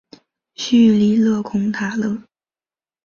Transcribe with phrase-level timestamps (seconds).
[0.55, 2.19] 叙里勒孔塔勒。